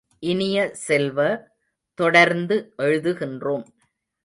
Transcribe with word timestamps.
இனிய 0.23 0.71
செல்வ, 0.73 1.19
தொடர்ந்து 1.99 2.73
எழுதுகின்றோம். 2.77 3.65